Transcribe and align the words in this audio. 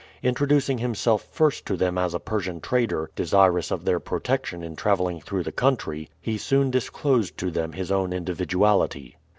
Introducing 0.23 0.79
himself 0.79 1.27
first 1.31 1.63
to 1.67 1.77
them 1.77 1.95
as 1.95 2.15
a 2.15 2.19
Persian 2.19 2.59
trader 2.59 3.11
desirous 3.15 3.69
of 3.69 3.85
their 3.85 3.99
protection 3.99 4.63
in 4.63 4.75
traveling 4.75 5.21
through 5.21 5.43
the 5.43 5.51
country, 5.51 6.09
he 6.19 6.39
soon 6.39 6.71
disclosed 6.71 7.37
to 7.37 7.51
them 7.51 7.73
his 7.73 7.91
own 7.91 8.11
individuality. 8.11 9.17